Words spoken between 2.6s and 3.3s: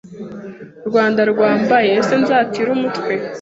umutwe